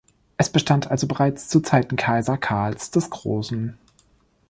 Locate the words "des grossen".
2.89-3.77